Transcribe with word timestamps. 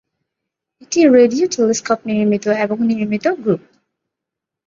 এটি 0.81 0.99
radio 1.09 1.45
telescope 1.47 1.99
নির্মিত 2.09 2.45
এবং 2.63 2.77
নির্মিত 2.89 3.25
গ্রুপ। 3.41 3.61